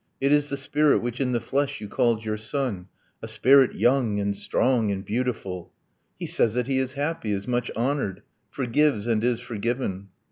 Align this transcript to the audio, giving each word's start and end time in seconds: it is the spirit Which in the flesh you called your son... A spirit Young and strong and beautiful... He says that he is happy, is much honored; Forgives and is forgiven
it 0.19 0.31
is 0.31 0.49
the 0.49 0.57
spirit 0.57 0.97
Which 0.97 1.21
in 1.21 1.31
the 1.31 1.39
flesh 1.39 1.79
you 1.79 1.87
called 1.87 2.25
your 2.25 2.35
son... 2.35 2.87
A 3.21 3.27
spirit 3.27 3.75
Young 3.75 4.19
and 4.19 4.35
strong 4.35 4.89
and 4.91 5.05
beautiful... 5.05 5.71
He 6.17 6.25
says 6.25 6.55
that 6.55 6.65
he 6.65 6.79
is 6.79 6.93
happy, 6.93 7.31
is 7.31 7.47
much 7.47 7.69
honored; 7.75 8.23
Forgives 8.49 9.05
and 9.05 9.23
is 9.23 9.39
forgiven 9.39 10.07